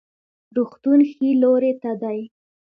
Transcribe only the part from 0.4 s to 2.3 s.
روغتون ښي لوري ته دی